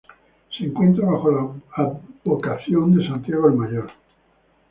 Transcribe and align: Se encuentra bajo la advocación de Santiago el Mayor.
Se 0.57 0.63
encuentra 0.65 1.07
bajo 1.07 1.29
la 1.31 1.83
advocación 1.83 2.95
de 2.97 3.05
Santiago 3.07 3.49
el 3.49 3.53
Mayor. 3.53 3.91